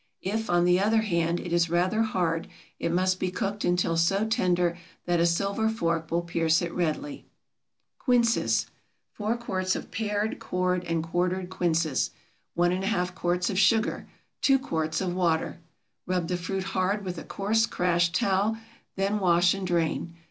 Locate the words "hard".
2.01-2.47, 16.63-17.05